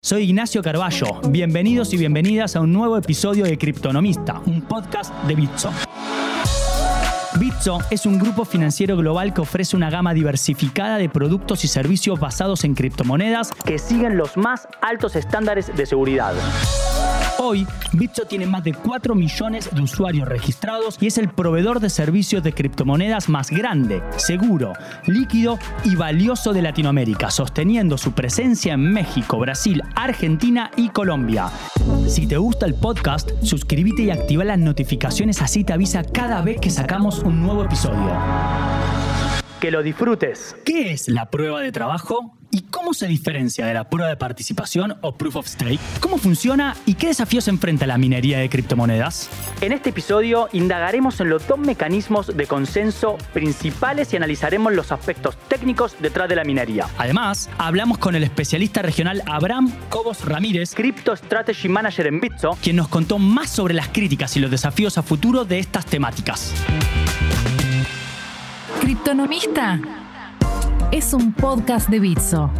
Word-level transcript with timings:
Soy 0.00 0.22
Ignacio 0.22 0.62
Carballo. 0.62 1.20
Bienvenidos 1.28 1.92
y 1.92 1.96
bienvenidas 1.96 2.54
a 2.54 2.60
un 2.60 2.72
nuevo 2.72 2.96
episodio 2.96 3.44
de 3.44 3.58
Criptonomista, 3.58 4.40
un 4.46 4.62
podcast 4.62 5.12
de 5.24 5.34
Bitso. 5.34 5.72
Bitso 7.40 7.80
es 7.90 8.06
un 8.06 8.16
grupo 8.16 8.44
financiero 8.44 8.96
global 8.96 9.34
que 9.34 9.40
ofrece 9.40 9.76
una 9.76 9.90
gama 9.90 10.14
diversificada 10.14 10.98
de 10.98 11.08
productos 11.08 11.64
y 11.64 11.68
servicios 11.68 12.20
basados 12.20 12.62
en 12.62 12.76
criptomonedas 12.76 13.50
que 13.50 13.80
siguen 13.80 14.16
los 14.16 14.36
más 14.36 14.68
altos 14.82 15.16
estándares 15.16 15.76
de 15.76 15.84
seguridad. 15.84 16.32
Hoy, 17.40 17.68
Bitso 17.92 18.24
tiene 18.24 18.46
más 18.46 18.64
de 18.64 18.74
4 18.74 19.14
millones 19.14 19.70
de 19.72 19.80
usuarios 19.80 20.26
registrados 20.26 20.98
y 21.00 21.06
es 21.06 21.18
el 21.18 21.28
proveedor 21.28 21.78
de 21.78 21.88
servicios 21.88 22.42
de 22.42 22.52
criptomonedas 22.52 23.28
más 23.28 23.52
grande, 23.52 24.02
seguro, 24.16 24.72
líquido 25.06 25.56
y 25.84 25.94
valioso 25.94 26.52
de 26.52 26.62
Latinoamérica, 26.62 27.30
sosteniendo 27.30 27.96
su 27.96 28.10
presencia 28.10 28.74
en 28.74 28.92
México, 28.92 29.38
Brasil, 29.38 29.84
Argentina 29.94 30.72
y 30.76 30.88
Colombia. 30.88 31.48
Si 32.08 32.26
te 32.26 32.38
gusta 32.38 32.66
el 32.66 32.74
podcast, 32.74 33.30
suscríbete 33.42 34.02
y 34.02 34.10
activa 34.10 34.42
las 34.42 34.58
notificaciones 34.58 35.40
así 35.40 35.62
te 35.62 35.72
avisa 35.72 36.02
cada 36.02 36.42
vez 36.42 36.60
que 36.60 36.70
sacamos 36.70 37.20
un 37.20 37.40
nuevo 37.40 37.62
episodio. 37.62 38.18
Que 39.60 39.70
lo 39.70 39.84
disfrutes. 39.84 40.56
¿Qué 40.64 40.90
es 40.90 41.08
la 41.08 41.30
prueba 41.30 41.60
de 41.60 41.70
trabajo? 41.70 42.37
¿Y 42.58 42.62
cómo 42.62 42.92
se 42.92 43.06
diferencia 43.06 43.66
de 43.66 43.72
la 43.72 43.88
prueba 43.88 44.08
de 44.08 44.16
participación 44.16 44.96
o 45.02 45.14
proof 45.14 45.36
of 45.36 45.46
stake? 45.46 45.78
¿Cómo 46.00 46.18
funciona 46.18 46.74
y 46.86 46.94
qué 46.94 47.06
desafíos 47.06 47.46
enfrenta 47.46 47.86
la 47.86 47.98
minería 47.98 48.40
de 48.40 48.48
criptomonedas? 48.48 49.30
En 49.60 49.70
este 49.70 49.90
episodio 49.90 50.48
indagaremos 50.52 51.20
en 51.20 51.28
los 51.28 51.46
dos 51.46 51.56
mecanismos 51.56 52.36
de 52.36 52.46
consenso 52.48 53.16
principales 53.32 54.12
y 54.12 54.16
analizaremos 54.16 54.72
los 54.72 54.90
aspectos 54.90 55.38
técnicos 55.46 55.94
detrás 56.00 56.28
de 56.28 56.34
la 56.34 56.42
minería. 56.42 56.88
Además, 56.98 57.48
hablamos 57.58 57.98
con 57.98 58.16
el 58.16 58.24
especialista 58.24 58.82
regional 58.82 59.22
Abraham 59.26 59.72
Cobos 59.88 60.24
Ramírez, 60.24 60.74
Crypto 60.74 61.14
Strategy 61.14 61.68
Manager 61.68 62.08
en 62.08 62.18
Bitso, 62.18 62.58
quien 62.60 62.74
nos 62.74 62.88
contó 62.88 63.20
más 63.20 63.50
sobre 63.50 63.74
las 63.74 63.86
críticas 63.90 64.36
y 64.36 64.40
los 64.40 64.50
desafíos 64.50 64.98
a 64.98 65.04
futuro 65.04 65.44
de 65.44 65.60
estas 65.60 65.86
temáticas. 65.86 66.52
Criptonomista 68.80 69.80
es 70.92 71.12
un 71.12 71.32
podcast 71.32 71.88
de 71.90 72.00
Bitso. 72.00 72.50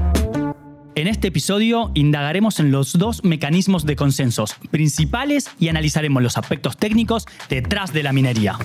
En 0.95 1.07
este 1.07 1.29
episodio 1.29 1.91
indagaremos 1.95 2.61
en 2.61 2.71
los 2.71 2.93
dos 2.93 3.25
mecanismos 3.25 3.87
de 3.87 3.97
consensos 3.97 4.55
principales 4.71 5.49
y 5.59 5.69
analizaremos 5.69 6.23
los 6.23 6.37
aspectos 6.37 6.77
técnicos 6.77 7.27
detrás 7.49 7.93
de 7.93 8.03
la 8.03 8.13
minería. 8.13 8.59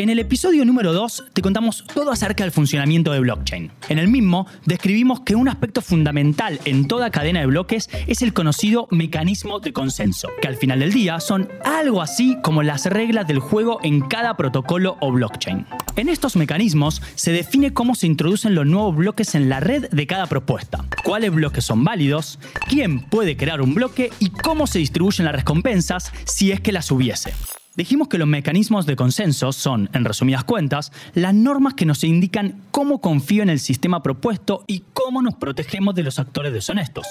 En 0.00 0.08
el 0.08 0.18
episodio 0.18 0.64
número 0.64 0.94
2 0.94 1.24
te 1.34 1.42
contamos 1.42 1.84
todo 1.84 2.10
acerca 2.10 2.42
del 2.42 2.52
funcionamiento 2.52 3.12
de 3.12 3.20
blockchain. 3.20 3.70
En 3.90 3.98
el 3.98 4.08
mismo 4.08 4.46
describimos 4.64 5.20
que 5.20 5.34
un 5.34 5.46
aspecto 5.46 5.82
fundamental 5.82 6.58
en 6.64 6.88
toda 6.88 7.10
cadena 7.10 7.40
de 7.40 7.46
bloques 7.46 7.90
es 8.06 8.22
el 8.22 8.32
conocido 8.32 8.88
mecanismo 8.90 9.60
de 9.60 9.74
consenso, 9.74 10.30
que 10.40 10.48
al 10.48 10.56
final 10.56 10.80
del 10.80 10.94
día 10.94 11.20
son 11.20 11.50
algo 11.66 12.00
así 12.00 12.38
como 12.42 12.62
las 12.62 12.86
reglas 12.86 13.26
del 13.26 13.40
juego 13.40 13.78
en 13.82 14.00
cada 14.00 14.38
protocolo 14.38 14.96
o 15.00 15.12
blockchain. 15.12 15.66
En 15.96 16.08
estos 16.08 16.34
mecanismos 16.34 17.02
se 17.14 17.32
define 17.32 17.74
cómo 17.74 17.94
se 17.94 18.06
introducen 18.06 18.54
los 18.54 18.64
nuevos 18.64 18.96
bloques 18.96 19.34
en 19.34 19.50
la 19.50 19.60
red 19.60 19.90
de 19.90 20.06
cada 20.06 20.28
propuesta, 20.28 20.82
cuáles 21.04 21.30
bloques 21.30 21.66
son 21.66 21.84
válidos, 21.84 22.38
quién 22.70 23.00
puede 23.00 23.36
crear 23.36 23.60
un 23.60 23.74
bloque 23.74 24.10
y 24.18 24.30
cómo 24.30 24.66
se 24.66 24.78
distribuyen 24.78 25.26
las 25.26 25.36
recompensas 25.36 26.10
si 26.24 26.52
es 26.52 26.60
que 26.62 26.72
las 26.72 26.90
hubiese. 26.90 27.34
Dijimos 27.80 28.08
que 28.08 28.18
los 28.18 28.28
mecanismos 28.28 28.84
de 28.84 28.94
consenso 28.94 29.52
son, 29.52 29.88
en 29.94 30.04
resumidas 30.04 30.44
cuentas, 30.44 30.92
las 31.14 31.32
normas 31.32 31.72
que 31.72 31.86
nos 31.86 32.04
indican 32.04 32.60
cómo 32.70 33.00
confío 33.00 33.42
en 33.42 33.48
el 33.48 33.58
sistema 33.58 34.02
propuesto 34.02 34.64
y 34.66 34.82
cómo 34.92 35.22
nos 35.22 35.36
protegemos 35.36 35.94
de 35.94 36.02
los 36.02 36.18
actores 36.18 36.52
deshonestos. 36.52 37.06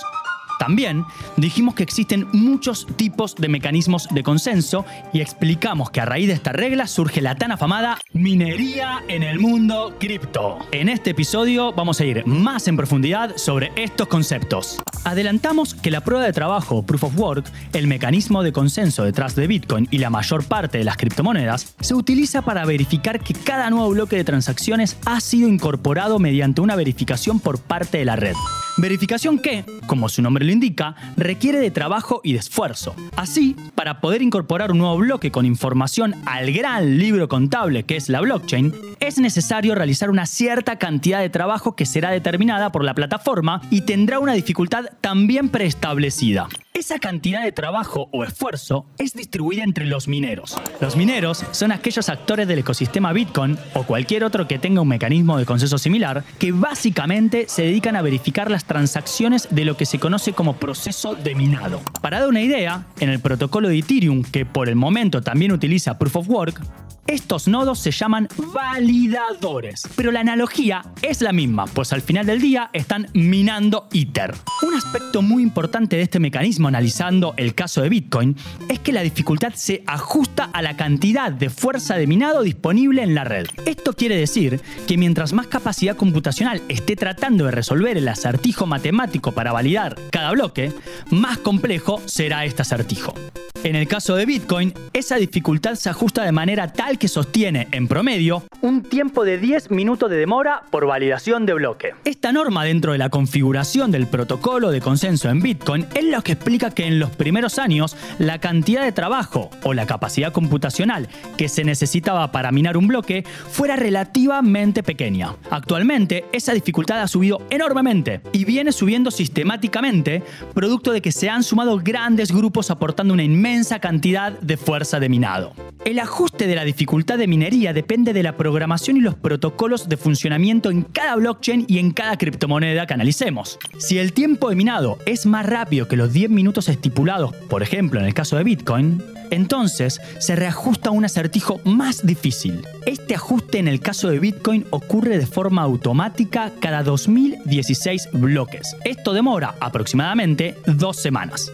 También 0.59 1.05
dijimos 1.37 1.73
que 1.73 1.83
existen 1.83 2.27
muchos 2.33 2.85
tipos 2.97 3.33
de 3.35 3.47
mecanismos 3.47 4.09
de 4.11 4.23
consenso 4.23 4.85
y 5.13 5.21
explicamos 5.21 5.89
que 5.89 6.01
a 6.01 6.05
raíz 6.05 6.27
de 6.27 6.33
esta 6.33 6.51
regla 6.51 6.85
surge 6.85 7.21
la 7.21 7.35
tan 7.35 7.53
afamada 7.53 7.97
minería 8.11 9.01
en 9.07 9.23
el 9.23 9.39
mundo 9.39 9.95
cripto. 9.99 10.59
En 10.71 10.89
este 10.89 11.11
episodio 11.11 11.71
vamos 11.71 12.01
a 12.01 12.05
ir 12.05 12.27
más 12.27 12.67
en 12.67 12.75
profundidad 12.75 13.37
sobre 13.37 13.71
estos 13.77 14.09
conceptos. 14.09 14.81
Adelantamos 15.05 15.73
que 15.73 15.91
la 15.91 16.01
prueba 16.01 16.25
de 16.25 16.33
trabajo, 16.33 16.83
Proof 16.83 17.05
of 17.05 17.17
Work, 17.17 17.45
el 17.71 17.87
mecanismo 17.87 18.43
de 18.43 18.51
consenso 18.51 19.05
detrás 19.05 19.35
de 19.35 19.47
Bitcoin 19.47 19.87
y 19.91 19.99
la 19.99 20.09
mayor 20.09 20.43
parte 20.43 20.77
de 20.77 20.83
las 20.83 20.97
criptomonedas, 20.97 21.73
se 21.79 21.95
utiliza 21.95 22.41
para 22.41 22.65
verificar 22.65 23.21
que 23.21 23.33
cada 23.33 23.69
nuevo 23.69 23.89
bloque 23.91 24.17
de 24.17 24.25
transacciones 24.25 24.97
ha 25.05 25.21
sido 25.21 25.47
incorporado 25.47 26.19
mediante 26.19 26.59
una 26.59 26.75
verificación 26.75 27.39
por 27.39 27.59
parte 27.61 27.99
de 27.99 28.05
la 28.05 28.17
red. 28.17 28.35
Verificación 28.79 29.39
que, 29.39 29.65
como 29.87 30.07
su 30.07 30.21
nombre 30.21 30.45
lo 30.45 30.53
indica, 30.53 30.95
requiere 31.17 31.59
de 31.59 31.69
trabajo 31.69 32.21
y 32.23 32.31
de 32.31 32.39
esfuerzo. 32.39 32.95
Así, 33.17 33.57
para 33.75 33.99
poder 33.99 34.21
incorporar 34.21 34.71
un 34.71 34.77
nuevo 34.77 34.97
bloque 34.97 35.31
con 35.31 35.45
información 35.45 36.15
al 36.25 36.53
gran 36.53 36.97
libro 36.97 37.27
contable 37.27 37.83
que 37.83 37.97
es 37.97 38.07
la 38.07 38.21
blockchain, 38.21 38.73
es 39.01 39.17
necesario 39.17 39.75
realizar 39.75 40.09
una 40.09 40.25
cierta 40.25 40.77
cantidad 40.77 41.19
de 41.19 41.29
trabajo 41.29 41.75
que 41.75 41.85
será 41.85 42.11
determinada 42.11 42.71
por 42.71 42.85
la 42.85 42.93
plataforma 42.93 43.61
y 43.69 43.81
tendrá 43.81 44.19
una 44.19 44.31
dificultad 44.31 44.85
también 45.01 45.49
preestablecida. 45.49 46.47
Esa 46.79 46.97
cantidad 46.97 47.43
de 47.43 47.51
trabajo 47.51 48.07
o 48.13 48.23
esfuerzo 48.23 48.85
es 48.97 49.13
distribuida 49.13 49.65
entre 49.65 49.83
los 49.83 50.07
mineros. 50.07 50.57
Los 50.79 50.95
mineros 50.95 51.43
son 51.51 51.73
aquellos 51.73 52.07
actores 52.07 52.47
del 52.47 52.59
ecosistema 52.59 53.11
Bitcoin 53.11 53.57
o 53.73 53.83
cualquier 53.83 54.23
otro 54.23 54.47
que 54.47 54.59
tenga 54.59 54.79
un 54.79 54.87
mecanismo 54.87 55.37
de 55.37 55.45
consenso 55.45 55.77
similar 55.77 56.23
que 56.39 56.53
básicamente 56.53 57.49
se 57.49 57.63
dedican 57.63 57.97
a 57.97 58.01
verificar 58.01 58.49
las 58.49 58.63
transacciones 58.63 59.49
de 59.51 59.65
lo 59.65 59.75
que 59.75 59.85
se 59.85 59.99
conoce 59.99 60.31
como 60.31 60.55
proceso 60.55 61.15
de 61.15 61.35
minado. 61.35 61.81
Para 62.01 62.21
dar 62.21 62.29
una 62.29 62.41
idea, 62.41 62.85
en 63.01 63.09
el 63.09 63.19
protocolo 63.19 63.67
de 63.67 63.79
Ethereum, 63.79 64.23
que 64.23 64.45
por 64.45 64.69
el 64.69 64.77
momento 64.77 65.21
también 65.21 65.51
utiliza 65.51 65.99
Proof 65.99 66.15
of 66.15 66.29
Work, 66.29 66.61
estos 67.09 67.47
nodos 67.47 67.79
se 67.79 67.89
llaman 67.89 68.27
validadores, 68.53 69.89
pero 69.95 70.11
la 70.11 70.19
analogía 70.19 70.83
es 71.01 71.21
la 71.21 71.33
misma, 71.33 71.65
pues 71.65 71.91
al 71.91 72.03
final 72.03 72.27
del 72.27 72.39
día 72.39 72.69
están 72.71 73.07
minando 73.15 73.87
Ether. 73.91 74.35
Un 74.61 74.75
aspecto 74.75 75.23
muy 75.23 75.41
importante 75.41 75.95
de 75.95 76.03
este 76.03 76.19
mecanismo 76.19 76.68
analizando 76.69 77.33
el 77.35 77.53
caso 77.53 77.81
de 77.81 77.89
Bitcoin 77.89 78.35
es 78.69 78.79
que 78.79 78.93
la 78.93 79.01
dificultad 79.01 79.53
se 79.53 79.83
ajusta 79.85 80.49
a 80.53 80.61
la 80.61 80.77
cantidad 80.77 81.31
de 81.31 81.49
fuerza 81.49 81.95
de 81.95 82.07
minado 82.07 82.41
disponible 82.41 83.03
en 83.03 83.15
la 83.15 83.25
red. 83.25 83.47
Esto 83.65 83.93
quiere 83.93 84.15
decir 84.15 84.61
que 84.87 84.97
mientras 84.97 85.33
más 85.33 85.47
capacidad 85.47 85.97
computacional 85.97 86.61
esté 86.69 86.95
tratando 86.95 87.45
de 87.45 87.51
resolver 87.51 87.97
el 87.97 88.07
acertijo 88.07 88.65
matemático 88.65 89.33
para 89.33 89.51
validar 89.51 89.97
cada 90.11 90.31
bloque, 90.31 90.71
más 91.09 91.37
complejo 91.39 92.01
será 92.05 92.45
este 92.45 92.61
acertijo. 92.61 93.13
En 93.61 93.75
el 93.75 93.89
caso 93.89 94.15
de 94.15 94.25
Bitcoin, 94.25 94.73
esa 94.93 95.17
dificultad 95.17 95.75
se 95.75 95.89
ajusta 95.89 96.23
de 96.23 96.31
manera 96.31 96.71
tal 96.71 96.97
que 96.97 97.09
sostiene, 97.09 97.67
en 97.71 97.89
promedio, 97.89 98.43
un 98.61 98.83
tiempo 98.83 99.25
de 99.25 99.37
10 99.37 99.71
minutos 99.71 100.09
de 100.09 100.15
demora 100.15 100.63
por 100.71 100.85
validación 100.85 101.45
de 101.45 101.55
bloque. 101.55 101.93
Esta 102.05 102.31
norma 102.31 102.63
dentro 102.63 102.93
de 102.93 102.97
la 102.97 103.09
configuración 103.09 103.91
del 103.91 104.07
protocolo 104.07 104.71
de 104.71 104.79
consenso 104.79 105.29
en 105.29 105.41
Bitcoin 105.41 105.87
es 105.93 106.05
lo 106.05 106.21
que 106.21 106.33
explica 106.33 106.71
que 106.71 106.87
en 106.87 106.99
los 106.99 107.09
primeros 107.09 107.59
años 107.59 107.97
la 108.17 108.39
cantidad 108.39 108.81
de 108.81 108.93
trabajo 108.93 109.49
o 109.63 109.73
la 109.73 109.85
capacidad 109.85 110.31
computacional 110.31 111.09
que 111.35 111.49
se 111.49 111.65
necesitaba 111.65 112.31
para 112.31 112.53
minar 112.53 112.77
un 112.77 112.87
bloque 112.87 113.25
fuera 113.49 113.75
relativamente 113.75 114.83
pequeña. 114.83 115.35
Actualmente, 115.49 116.23
esa 116.31 116.53
dificultad 116.53 117.01
ha 117.01 117.09
subido 117.09 117.45
enormemente 117.49 118.21
y 118.31 118.45
viene 118.45 118.71
subiendo 118.71 119.11
sistemáticamente, 119.11 120.23
producto 120.53 120.93
de 120.93 121.01
que 121.01 121.11
se 121.11 121.29
han 121.29 121.43
sumado 121.43 121.77
grandes 121.79 122.31
grupos 122.31 122.71
aportando 122.71 123.13
una 123.13 123.23
inmensa 123.23 123.48
cantidad 123.79 124.39
de 124.39 124.57
fuerza 124.57 124.99
de 124.99 125.09
minado. 125.09 125.53
El 125.85 125.99
ajuste 125.99 126.45
de 126.45 126.55
la 126.55 126.65
dificultad 126.65 127.17
de 127.17 127.27
minería 127.27 127.73
depende 127.73 128.13
de 128.13 128.21
la 128.21 128.37
programación 128.37 128.97
y 128.97 129.01
los 129.01 129.15
protocolos 129.15 129.89
de 129.89 129.97
funcionamiento 129.97 130.69
en 130.69 130.83
cada 130.83 131.15
blockchain 131.15 131.65
y 131.67 131.79
en 131.79 131.91
cada 131.91 132.17
criptomoneda 132.17 132.85
que 132.85 132.93
analicemos. 132.93 133.57
Si 133.77 133.97
el 133.97 134.13
tiempo 134.13 134.49
de 134.49 134.55
minado 134.55 134.97
es 135.05 135.25
más 135.25 135.45
rápido 135.45 135.87
que 135.87 135.95
los 135.95 136.13
10 136.13 136.29
minutos 136.29 136.69
estipulados, 136.69 137.33
por 137.49 137.63
ejemplo 137.63 137.99
en 137.99 138.05
el 138.05 138.13
caso 138.13 138.37
de 138.37 138.43
Bitcoin, 138.43 139.01
entonces 139.31 139.99
se 140.19 140.35
reajusta 140.35 140.91
un 140.91 141.05
acertijo 141.05 141.59
más 141.63 142.05
difícil. 142.05 142.61
Este 142.85 143.15
ajuste 143.15 143.57
en 143.57 143.67
el 143.67 143.79
caso 143.79 144.09
de 144.09 144.19
Bitcoin 144.19 144.65
ocurre 144.69 145.17
de 145.17 145.27
forma 145.27 145.61
automática 145.63 146.51
cada 146.59 146.83
2016 146.83 148.09
bloques. 148.13 148.75
Esto 148.85 149.13
demora 149.13 149.55
aproximadamente 149.59 150.55
dos 150.65 150.97
semanas. 150.97 151.51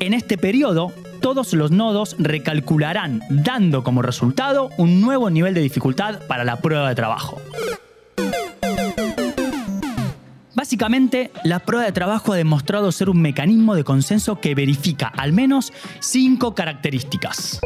En 0.00 0.14
este 0.14 0.38
periodo, 0.38 0.92
todos 1.20 1.52
los 1.52 1.70
nodos 1.70 2.16
recalcularán, 2.18 3.20
dando 3.30 3.84
como 3.84 4.02
resultado 4.02 4.70
un 4.78 5.00
nuevo 5.00 5.30
nivel 5.30 5.54
de 5.54 5.60
dificultad 5.60 6.26
para 6.26 6.44
la 6.44 6.56
prueba 6.56 6.88
de 6.88 6.94
trabajo. 6.94 7.40
Básicamente, 10.54 11.30
la 11.44 11.60
prueba 11.60 11.86
de 11.86 11.92
trabajo 11.92 12.32
ha 12.32 12.36
demostrado 12.36 12.92
ser 12.92 13.08
un 13.08 13.22
mecanismo 13.22 13.74
de 13.74 13.84
consenso 13.84 14.40
que 14.40 14.54
verifica 14.54 15.08
al 15.08 15.32
menos 15.32 15.72
cinco 16.00 16.54
características. 16.54 17.60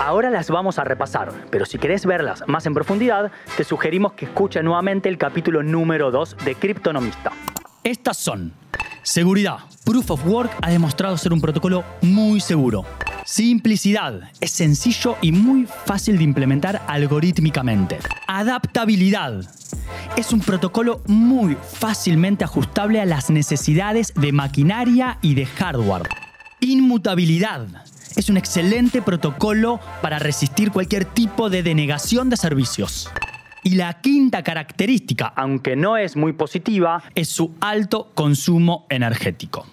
Ahora 0.00 0.30
las 0.30 0.50
vamos 0.50 0.78
a 0.78 0.84
repasar, 0.84 1.32
pero 1.50 1.66
si 1.66 1.78
querés 1.78 2.06
verlas 2.06 2.42
más 2.46 2.64
en 2.64 2.74
profundidad, 2.74 3.30
te 3.56 3.64
sugerimos 3.64 4.14
que 4.14 4.24
escuches 4.24 4.64
nuevamente 4.64 5.08
el 5.08 5.18
capítulo 5.18 5.62
número 5.62 6.10
2 6.10 6.38
de 6.44 6.54
Criptonomista. 6.54 7.32
Estas 7.84 8.16
son 8.16 8.54
Seguridad. 9.02 9.58
Proof 9.84 10.10
of 10.12 10.26
Work 10.26 10.52
ha 10.62 10.70
demostrado 10.70 11.18
ser 11.18 11.32
un 11.32 11.40
protocolo 11.40 11.84
muy 12.02 12.40
seguro. 12.40 12.84
Simplicidad. 13.24 14.30
Es 14.40 14.52
sencillo 14.52 15.16
y 15.20 15.32
muy 15.32 15.66
fácil 15.86 16.18
de 16.18 16.24
implementar 16.24 16.82
algorítmicamente. 16.86 17.98
Adaptabilidad. 18.26 19.44
Es 20.16 20.32
un 20.32 20.40
protocolo 20.40 21.02
muy 21.06 21.56
fácilmente 21.56 22.44
ajustable 22.44 23.00
a 23.00 23.06
las 23.06 23.30
necesidades 23.30 24.12
de 24.14 24.32
maquinaria 24.32 25.18
y 25.22 25.34
de 25.34 25.46
hardware. 25.46 26.08
Inmutabilidad. 26.60 27.66
Es 28.16 28.28
un 28.28 28.36
excelente 28.36 29.02
protocolo 29.02 29.80
para 30.02 30.18
resistir 30.18 30.70
cualquier 30.70 31.04
tipo 31.04 31.48
de 31.48 31.62
denegación 31.62 32.28
de 32.28 32.36
servicios. 32.36 33.10
Y 33.64 33.76
la 33.76 34.00
quinta 34.00 34.42
característica, 34.42 35.26
aunque 35.36 35.76
no 35.76 35.96
es 35.96 36.16
muy 36.16 36.32
positiva, 36.32 37.02
es 37.14 37.28
su 37.28 37.54
alto 37.60 38.10
consumo 38.14 38.86
energético. 38.88 39.66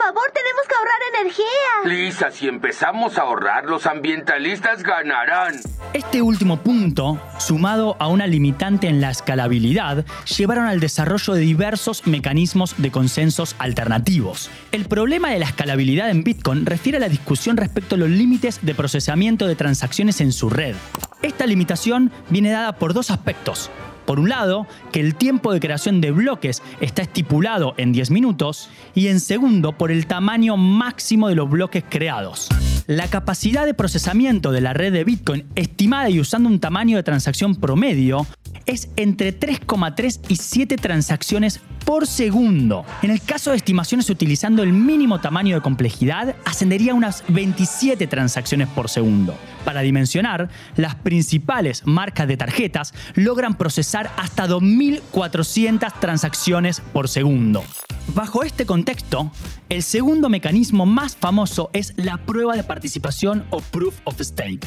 Por 0.00 0.14
favor, 0.14 0.32
tenemos 0.32 0.62
que 0.66 0.74
ahorrar 0.74 0.98
energía. 1.20 1.44
Lisa, 1.84 2.30
si 2.30 2.48
empezamos 2.48 3.18
a 3.18 3.22
ahorrar, 3.22 3.66
los 3.66 3.84
ambientalistas 3.84 4.82
ganarán. 4.82 5.56
Este 5.92 6.22
último 6.22 6.62
punto, 6.62 7.20
sumado 7.38 7.96
a 7.98 8.08
una 8.08 8.26
limitante 8.26 8.88
en 8.88 9.02
la 9.02 9.10
escalabilidad, 9.10 10.06
llevaron 10.38 10.64
al 10.64 10.80
desarrollo 10.80 11.34
de 11.34 11.40
diversos 11.40 12.06
mecanismos 12.06 12.76
de 12.78 12.90
consensos 12.90 13.54
alternativos. 13.58 14.50
El 14.72 14.86
problema 14.86 15.30
de 15.30 15.38
la 15.38 15.44
escalabilidad 15.44 16.08
en 16.08 16.24
Bitcoin 16.24 16.64
refiere 16.64 16.96
a 16.96 17.00
la 17.00 17.10
discusión 17.10 17.58
respecto 17.58 17.96
a 17.96 17.98
los 17.98 18.08
límites 18.08 18.60
de 18.62 18.74
procesamiento 18.74 19.46
de 19.46 19.56
transacciones 19.56 20.22
en 20.22 20.32
su 20.32 20.48
red. 20.48 20.76
Esta 21.20 21.44
limitación 21.44 22.10
viene 22.30 22.50
dada 22.50 22.72
por 22.72 22.94
dos 22.94 23.10
aspectos. 23.10 23.70
Por 24.04 24.20
un 24.20 24.28
lado, 24.28 24.66
que 24.92 25.00
el 25.00 25.14
tiempo 25.14 25.52
de 25.52 25.60
creación 25.60 26.00
de 26.00 26.10
bloques 26.10 26.62
está 26.80 27.02
estipulado 27.02 27.74
en 27.76 27.92
10 27.92 28.10
minutos 28.10 28.70
y 28.94 29.08
en 29.08 29.20
segundo, 29.20 29.72
por 29.72 29.90
el 29.90 30.06
tamaño 30.06 30.56
máximo 30.56 31.28
de 31.28 31.34
los 31.34 31.48
bloques 31.48 31.84
creados. 31.88 32.48
La 32.86 33.08
capacidad 33.08 33.66
de 33.66 33.74
procesamiento 33.74 34.52
de 34.52 34.60
la 34.60 34.72
red 34.72 34.92
de 34.92 35.04
Bitcoin, 35.04 35.46
estimada 35.54 36.10
y 36.10 36.20
usando 36.20 36.48
un 36.48 36.60
tamaño 36.60 36.96
de 36.96 37.02
transacción 37.02 37.54
promedio, 37.56 38.26
es 38.66 38.88
entre 38.96 39.38
3,3 39.38 40.20
y 40.28 40.36
7 40.36 40.76
transacciones 40.76 41.60
por 41.84 42.06
segundo. 42.06 42.84
En 43.02 43.10
el 43.10 43.20
caso 43.20 43.50
de 43.50 43.56
estimaciones 43.56 44.10
utilizando 44.10 44.62
el 44.62 44.72
mínimo 44.72 45.20
tamaño 45.20 45.56
de 45.56 45.62
complejidad, 45.62 46.36
ascendería 46.44 46.92
a 46.92 46.94
unas 46.94 47.24
27 47.28 48.06
transacciones 48.06 48.68
por 48.68 48.88
segundo. 48.88 49.36
Para 49.64 49.80
dimensionar, 49.80 50.48
las 50.76 50.94
principales 50.94 51.82
marcas 51.86 52.28
de 52.28 52.36
tarjetas 52.36 52.94
logran 53.14 53.56
procesar 53.56 54.10
hasta 54.16 54.46
2.400 54.46 55.92
transacciones 56.00 56.80
por 56.92 57.08
segundo. 57.08 57.64
Bajo 58.14 58.42
este 58.42 58.66
contexto, 58.66 59.30
el 59.68 59.82
segundo 59.82 60.28
mecanismo 60.28 60.84
más 60.84 61.16
famoso 61.16 61.70
es 61.72 61.92
la 61.96 62.16
prueba 62.18 62.56
de 62.56 62.64
participación 62.64 63.44
o 63.50 63.60
Proof 63.60 64.00
of 64.04 64.20
Stake. 64.20 64.66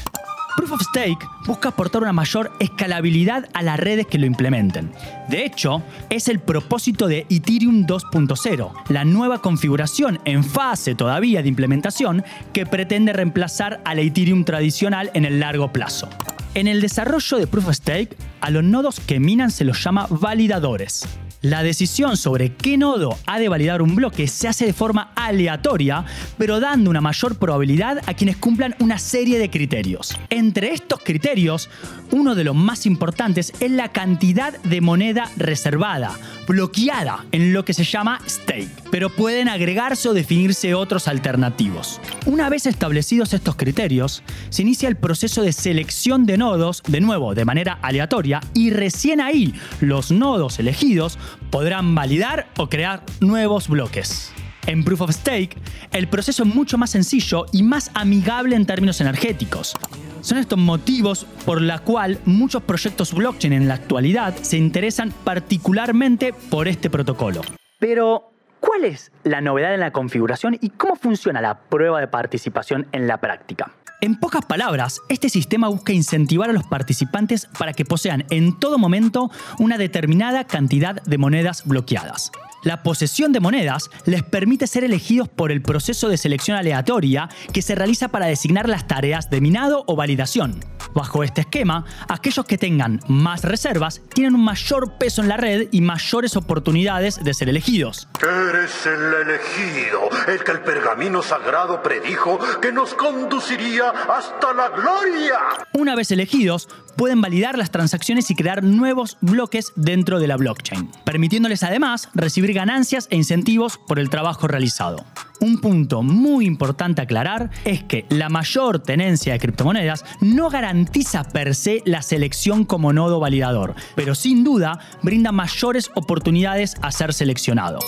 Proof 0.56 0.72
of 0.72 0.82
Stake 0.82 1.28
busca 1.46 1.70
aportar 1.70 2.04
una 2.04 2.14
mayor 2.14 2.52
escalabilidad 2.60 3.50
a 3.54 3.62
las 3.62 3.80
redes 3.80 4.08
que 4.08 4.18
lo 4.18 4.28
implementen. 4.28 4.92
De 5.28 5.46
hecho, 5.46 5.82
es 6.10 6.30
el 6.30 6.40
propósito 6.40 7.08
de 7.08 7.26
Ethereum 7.30 7.86
2.0, 7.86 8.72
la 8.90 9.04
nueva 9.04 9.40
configuración 9.40 10.20
en 10.24 10.44
fase 10.44 10.96
todavía 10.96 11.42
de 11.42 11.50
implementación 11.50 12.24
que 12.54 12.66
pretende 12.66 13.12
reemplazar 13.12 13.82
a 13.84 13.94
la 13.94 14.02
Ethereum 14.02 14.46
tradicional 14.46 15.12
en 15.16 15.26
el 15.26 15.40
largo 15.40 15.74
plazo. 15.74 16.08
En 16.56 16.68
el 16.68 16.82
desarrollo 16.82 17.38
de 17.38 17.48
Proof 17.48 17.68
of 17.70 17.76
Stake, 17.76 18.16
a 18.40 18.52
los 18.52 18.64
nodos 18.64 19.00
que 19.00 19.20
minan 19.20 19.50
se 19.50 19.66
los 19.66 19.84
llama 19.84 20.06
validadores. 20.10 21.04
La 21.42 21.64
decisión 21.64 22.16
sobre 22.16 22.54
qué 22.54 22.78
nodo 22.78 23.18
ha 23.26 23.40
de 23.40 23.50
validar 23.50 23.82
un 23.82 23.96
bloque 23.96 24.28
se 24.28 24.48
hace 24.48 24.66
de 24.66 24.72
forma 24.72 25.12
aleatoria, 25.16 26.06
pero 26.38 26.60
dando 26.60 26.92
una 26.92 27.02
mayor 27.02 27.38
probabilidad 27.38 28.02
a 28.06 28.14
quienes 28.14 28.38
cumplan 28.38 28.76
una 28.80 29.00
serie 29.00 29.40
de 29.40 29.50
criterios. 29.50 30.18
Entre 30.30 30.72
estos 30.74 31.02
criterios, 31.02 31.70
uno 32.12 32.36
de 32.36 32.44
los 32.44 32.56
más 32.56 32.86
importantes 32.86 33.52
es 33.60 33.72
la 33.72 33.90
cantidad 33.90 34.54
de 34.62 34.80
moneda 34.80 35.30
reservada, 35.36 36.18
bloqueada 36.48 37.26
en 37.32 37.54
lo 37.54 37.66
que 37.66 37.74
se 37.74 37.84
llama 37.84 38.20
stake, 38.28 38.70
pero 38.92 39.10
pueden 39.10 39.50
agregarse 39.50 40.10
o 40.10 40.14
definirse 40.14 40.74
otros 40.76 41.08
alternativos. 41.08 42.02
Una 42.26 42.50
vez 42.50 42.66
establecidos 42.66 43.34
estos 43.34 43.56
criterios, 43.56 44.24
se 44.50 44.62
inicia 44.62 44.90
el 44.90 44.96
proceso 44.96 45.42
de 45.42 45.54
selección 45.54 46.26
de 46.26 46.38
nodos, 46.38 46.84
de 46.88 47.02
nuevo 47.02 47.34
de 47.36 47.46
manera 47.46 47.80
aleatoria, 47.82 48.42
y 48.54 48.70
recién 48.70 49.22
ahí 49.22 49.54
los 49.82 50.12
nodos 50.12 50.60
elegidos 50.60 51.18
podrán 51.50 51.96
validar 51.96 52.48
o 52.58 52.70
crear 52.70 53.04
nuevos 53.20 53.68
bloques. 53.68 54.32
En 54.66 54.84
Proof 54.84 55.02
of 55.02 55.12
Stake, 55.12 55.58
el 55.92 56.08
proceso 56.08 56.44
es 56.44 56.56
mucho 56.56 56.78
más 56.78 56.92
sencillo 56.92 57.46
y 57.52 57.64
más 57.64 57.92
amigable 57.94 58.56
en 58.56 58.66
términos 58.66 59.02
energéticos. 59.02 59.76
Son 60.24 60.38
estos 60.38 60.58
motivos 60.58 61.26
por 61.46 61.62
los 61.62 61.82
cuales 61.82 62.18
muchos 62.24 62.64
proyectos 62.64 63.14
blockchain 63.14 63.52
en 63.52 63.68
la 63.68 63.74
actualidad 63.74 64.34
se 64.36 64.58
interesan 64.58 65.14
particularmente 65.26 66.32
por 66.50 66.70
este 66.70 66.90
protocolo. 66.90 67.42
Pero, 67.78 68.32
¿cuál 68.62 68.86
es 68.86 69.12
la 69.26 69.42
novedad 69.42 69.74
en 69.74 69.82
la 69.82 69.92
configuración 69.92 70.58
y 70.62 70.70
cómo 70.70 70.96
funciona 70.96 71.42
la 71.42 71.60
prueba 71.60 72.00
de 72.00 72.08
participación 72.08 72.88
en 72.94 73.06
la 73.06 73.18
práctica? 73.18 73.74
En 74.00 74.18
pocas 74.18 74.46
palabras, 74.46 75.02
este 75.10 75.28
sistema 75.28 75.68
busca 75.68 75.92
incentivar 75.92 76.50
a 76.50 76.54
los 76.54 76.64
participantes 76.64 77.48
para 77.60 77.74
que 77.74 77.84
posean 77.84 78.24
en 78.30 78.58
todo 78.58 78.78
momento 78.78 79.30
una 79.60 79.78
determinada 79.78 80.46
cantidad 80.46 81.02
de 81.04 81.18
monedas 81.18 81.66
bloqueadas. 81.66 82.32
La 82.64 82.82
posesión 82.82 83.34
de 83.34 83.42
monedas 83.42 83.90
les 84.06 84.24
permite 84.24 84.68
ser 84.68 84.86
elegidos 84.86 85.28
por 85.28 85.52
el 85.52 85.62
proceso 85.62 86.08
de 86.08 86.18
selección 86.18 86.58
aleatoria 86.58 87.28
que 87.52 87.62
se 87.62 87.76
realiza 87.76 88.08
para 88.08 88.28
designar 88.28 88.70
las 88.70 88.88
tareas 88.88 89.30
de 89.30 89.42
minado 89.42 89.84
o 89.86 89.98
validación. 89.98 90.64
Bajo 90.94 91.24
este 91.24 91.42
esquema, 91.42 91.86
aquellos 92.08 92.46
que 92.46 92.58
tengan 92.58 93.02
más 93.08 93.44
reservas 93.44 94.02
tienen 94.14 94.36
un 94.36 94.46
mayor 94.46 94.98
peso 94.98 95.22
en 95.22 95.28
la 95.28 95.38
red 95.38 95.68
y 95.72 95.82
mayores 95.82 96.38
oportunidades 96.38 97.22
de 97.22 97.34
ser 97.34 97.50
elegidos. 97.50 98.08
Eres 98.22 98.86
el 98.86 99.28
elegido, 99.28 100.10
el 100.28 100.44
que 100.44 100.52
el 100.52 100.62
pergamino 100.62 101.22
sagrado 101.22 101.82
predijo 101.82 102.40
que 102.62 102.72
nos 102.72 102.94
conduciría 102.94 103.90
hasta 103.90 104.54
la 104.54 104.70
gloria. 104.70 105.36
Una 105.74 105.96
vez 105.96 106.12
elegidos, 106.12 106.70
pueden 106.96 107.22
validar 107.22 107.58
las 107.58 107.72
transacciones 107.72 108.30
y 108.30 108.36
crear 108.36 108.64
nuevos 108.64 109.18
bloques 109.22 109.74
dentro 109.76 110.20
de 110.20 110.28
la 110.28 110.38
blockchain, 110.38 110.90
permitiéndoles 111.04 111.64
además 111.64 112.10
recibir 112.14 112.53
ganancias 112.54 113.08
e 113.10 113.16
incentivos 113.16 113.78
por 113.78 114.00
el 114.00 114.10
trabajo 114.10 114.48
realizado. 114.48 115.06
Un 115.40 115.60
punto 115.60 116.04
muy 116.04 116.46
importante 116.46 117.02
aclarar 117.02 117.50
es 117.66 117.84
que 117.84 118.06
la 118.10 118.30
mayor 118.30 118.80
tenencia 118.80 119.34
de 119.34 119.40
criptomonedas 119.40 120.06
no 120.22 120.50
garantiza 120.50 121.24
per 121.24 121.56
se 121.56 121.82
la 121.86 122.02
selección 122.02 122.64
como 122.66 122.94
nodo 122.94 123.20
validador, 123.20 123.76
pero 123.96 124.16
sin 124.16 124.44
duda 124.44 124.80
brinda 125.02 125.32
mayores 125.32 125.92
oportunidades 125.96 126.76
a 126.82 126.92
ser 126.92 127.14
seleccionado. 127.14 127.80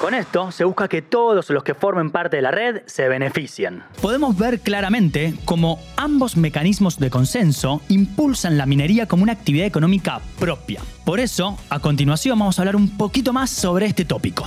Con 0.00 0.14
esto 0.14 0.52
se 0.52 0.64
busca 0.64 0.88
que 0.88 1.02
todos 1.02 1.50
los 1.50 1.64
que 1.64 1.74
formen 1.74 2.10
parte 2.10 2.36
de 2.36 2.42
la 2.42 2.50
red 2.50 2.82
se 2.86 3.08
beneficien. 3.08 3.82
Podemos 4.00 4.36
ver 4.36 4.60
claramente 4.60 5.34
cómo 5.44 5.78
ambos 5.96 6.36
mecanismos 6.36 6.98
de 6.98 7.10
consenso 7.10 7.80
impulsan 7.88 8.58
la 8.58 8.66
minería 8.66 9.06
como 9.06 9.22
una 9.22 9.32
actividad 9.32 9.66
económica 9.66 10.20
propia. 10.38 10.80
Por 11.04 11.20
eso, 11.20 11.58
a 11.70 11.78
continuación 11.78 12.38
vamos 12.38 12.58
a 12.58 12.62
hablar 12.62 12.76
un 12.76 12.96
poquito 12.96 13.32
más 13.32 13.50
sobre 13.50 13.86
este 13.86 14.04
tópico. 14.04 14.46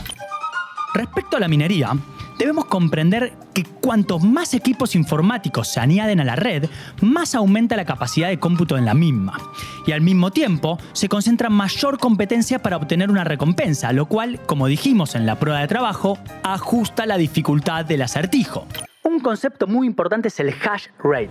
Respecto 0.93 1.37
a 1.37 1.39
la 1.39 1.47
minería, 1.47 1.91
debemos 2.39 2.65
comprender 2.65 3.33
que 3.53 3.65
cuantos 3.65 4.23
más 4.23 4.53
equipos 4.53 4.95
informáticos 4.95 5.67
se 5.67 5.81
añaden 5.81 6.21
a 6.21 6.23
la 6.23 6.37
red, 6.37 6.69
más 7.01 7.35
aumenta 7.35 7.75
la 7.75 7.85
capacidad 7.85 8.29
de 8.29 8.39
cómputo 8.39 8.77
en 8.77 8.85
la 8.85 8.93
misma. 8.93 9.37
Y 9.85 9.91
al 9.91 10.01
mismo 10.01 10.31
tiempo, 10.31 10.79
se 10.93 11.09
concentra 11.09 11.49
mayor 11.49 11.99
competencia 11.99 12.59
para 12.59 12.77
obtener 12.77 13.11
una 13.11 13.25
recompensa, 13.25 13.91
lo 13.91 14.07
cual, 14.07 14.39
como 14.45 14.67
dijimos 14.67 15.15
en 15.15 15.25
la 15.25 15.37
prueba 15.37 15.59
de 15.59 15.67
trabajo, 15.67 16.17
ajusta 16.43 17.05
la 17.05 17.17
dificultad 17.17 17.85
del 17.85 18.01
acertijo. 18.01 18.65
Un 19.03 19.19
concepto 19.19 19.67
muy 19.67 19.85
importante 19.85 20.29
es 20.29 20.39
el 20.39 20.49
hash 20.49 20.87
rate 21.03 21.29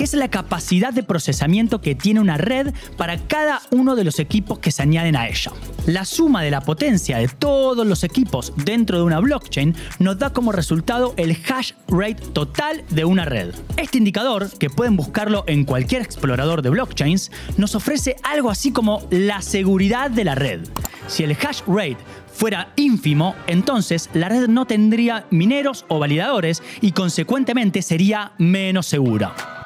que 0.00 0.04
es 0.04 0.14
la 0.14 0.28
capacidad 0.28 0.94
de 0.94 1.02
procesamiento 1.02 1.82
que 1.82 1.94
tiene 1.94 2.20
una 2.20 2.38
red 2.38 2.72
para 2.96 3.18
cada 3.18 3.60
uno 3.70 3.96
de 3.96 4.04
los 4.04 4.18
equipos 4.18 4.58
que 4.58 4.72
se 4.72 4.80
añaden 4.80 5.14
a 5.14 5.28
ella. 5.28 5.52
La 5.84 6.06
suma 6.06 6.42
de 6.42 6.50
la 6.50 6.62
potencia 6.62 7.18
de 7.18 7.28
todos 7.28 7.86
los 7.86 8.02
equipos 8.02 8.54
dentro 8.64 8.96
de 8.96 9.04
una 9.04 9.20
blockchain 9.20 9.74
nos 9.98 10.18
da 10.18 10.32
como 10.32 10.52
resultado 10.52 11.12
el 11.18 11.36
hash 11.46 11.72
rate 11.86 12.14
total 12.32 12.82
de 12.88 13.04
una 13.04 13.26
red. 13.26 13.54
Este 13.76 13.98
indicador, 13.98 14.48
que 14.58 14.70
pueden 14.70 14.96
buscarlo 14.96 15.44
en 15.46 15.66
cualquier 15.66 16.00
explorador 16.00 16.62
de 16.62 16.70
blockchains, 16.70 17.30
nos 17.58 17.74
ofrece 17.74 18.16
algo 18.22 18.50
así 18.50 18.72
como 18.72 19.06
la 19.10 19.42
seguridad 19.42 20.10
de 20.10 20.24
la 20.24 20.34
red. 20.34 20.62
Si 21.08 21.24
el 21.24 21.32
hash 21.32 21.60
rate 21.66 21.98
fuera 22.32 22.72
ínfimo, 22.76 23.34
entonces 23.46 24.08
la 24.14 24.30
red 24.30 24.48
no 24.48 24.64
tendría 24.64 25.26
mineros 25.28 25.84
o 25.88 25.98
validadores 25.98 26.62
y 26.80 26.92
consecuentemente 26.92 27.82
sería 27.82 28.32
menos 28.38 28.86
segura. 28.86 29.59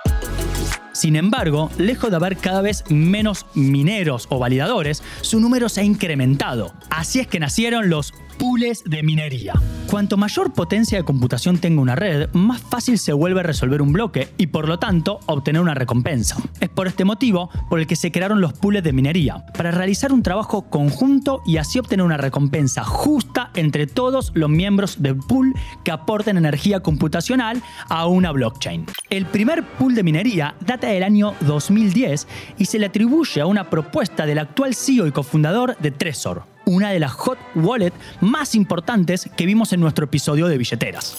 Sin 0.94 1.16
embargo, 1.16 1.70
lejos 1.76 2.10
de 2.10 2.16
haber 2.16 2.36
cada 2.36 2.62
vez 2.62 2.84
menos 2.88 3.46
mineros 3.54 4.28
o 4.30 4.38
validadores, 4.38 5.02
su 5.22 5.40
número 5.40 5.68
se 5.68 5.80
ha 5.80 5.84
incrementado. 5.84 6.72
Así 6.88 7.18
es 7.18 7.26
que 7.26 7.40
nacieron 7.40 7.90
los 7.90 8.14
pools 8.38 8.84
de 8.84 9.02
minería. 9.02 9.54
Cuanto 9.90 10.16
mayor 10.16 10.52
potencia 10.52 10.98
de 10.98 11.04
computación 11.04 11.58
tenga 11.58 11.80
una 11.80 11.94
red, 11.94 12.28
más 12.32 12.60
fácil 12.60 12.98
se 12.98 13.12
vuelve 13.12 13.44
resolver 13.44 13.82
un 13.82 13.92
bloque 13.92 14.28
y 14.38 14.48
por 14.48 14.68
lo 14.68 14.78
tanto 14.78 15.20
obtener 15.26 15.62
una 15.62 15.74
recompensa. 15.74 16.36
Es 16.60 16.68
por 16.68 16.86
este 16.88 17.04
motivo 17.04 17.50
por 17.68 17.78
el 17.78 17.86
que 17.86 17.96
se 17.96 18.10
crearon 18.10 18.40
los 18.40 18.54
pools 18.54 18.82
de 18.82 18.92
minería, 18.92 19.44
para 19.56 19.70
realizar 19.70 20.12
un 20.12 20.22
trabajo 20.22 20.68
conjunto 20.68 21.42
y 21.46 21.58
así 21.58 21.78
obtener 21.78 22.04
una 22.04 22.16
recompensa 22.16 22.82
justa 22.82 23.50
entre 23.54 23.86
todos 23.86 24.32
los 24.34 24.50
miembros 24.50 25.02
del 25.02 25.16
pool 25.16 25.54
que 25.84 25.92
aporten 25.92 26.36
energía 26.36 26.80
computacional 26.80 27.62
a 27.88 28.06
una 28.06 28.32
blockchain. 28.32 28.86
El 29.10 29.26
primer 29.26 29.64
pool 29.64 29.94
de 29.94 30.02
minería 30.02 30.54
data 30.60 30.88
del 30.88 31.02
año 31.02 31.34
2010 31.42 32.26
y 32.58 32.64
se 32.64 32.78
le 32.78 32.86
atribuye 32.86 33.40
a 33.40 33.46
una 33.46 33.70
propuesta 33.70 34.26
del 34.26 34.38
actual 34.38 34.74
CEO 34.74 35.06
y 35.06 35.12
cofundador 35.12 35.76
de 35.78 35.90
Trezor, 35.90 36.53
una 36.66 36.90
de 36.90 37.00
las 37.00 37.12
hot 37.12 37.38
wallet 37.54 37.92
más 38.20 38.54
importantes 38.54 39.28
que 39.36 39.46
vimos 39.46 39.72
en 39.72 39.80
nuestro 39.80 40.04
episodio 40.04 40.46
de 40.48 40.58
billeteras. 40.58 41.16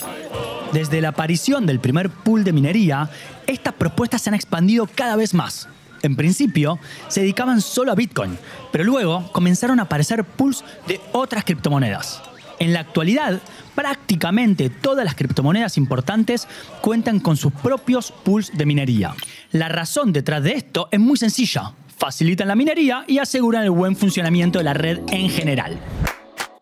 Desde 0.74 1.02
la 1.02 1.10
aparición 1.10 1.66
del 1.66 1.80
primer 1.80 2.10
pool 2.10 2.44
de 2.44 2.54
minería, 2.54 3.10
estas 3.48 3.74
propuestas 3.74 4.22
se 4.22 4.30
han 4.30 4.34
expandido 4.34 4.88
cada 4.94 5.16
vez 5.16 5.34
más. 5.34 5.70
En 6.02 6.16
principio, 6.16 6.80
se 7.08 7.22
dedicaban 7.22 7.62
solo 7.62 7.92
a 7.92 7.96
Bitcoin, 7.96 8.38
pero 8.72 8.84
luego 8.84 9.32
comenzaron 9.32 9.80
a 9.80 9.84
aparecer 9.84 10.24
pools 10.24 10.64
de 10.88 11.00
otras 11.14 11.44
criptomonedas. 11.46 12.22
En 12.60 12.74
la 12.74 12.82
actualidad, 12.82 13.42
prácticamente 13.74 14.70
todas 14.70 15.04
las 15.04 15.16
criptomonedas 15.16 15.78
importantes 15.78 16.48
cuentan 16.82 17.20
con 17.20 17.38
sus 17.38 17.52
propios 17.52 18.12
pools 18.12 18.52
de 18.56 18.66
minería. 18.66 19.14
La 19.52 19.68
razón 19.68 20.14
detrás 20.14 20.44
de 20.44 20.54
esto 20.54 20.88
es 20.92 21.00
muy 21.00 21.18
sencilla 21.18 21.74
facilitan 21.98 22.48
la 22.48 22.56
minería 22.56 23.04
y 23.08 23.20
aseguran 23.20 23.64
el 23.64 23.72
buen 23.72 23.96
funcionamiento 23.96 24.60
de 24.60 24.66
la 24.66 24.74
red 24.74 25.00
en 25.12 25.30
general. 25.30 25.80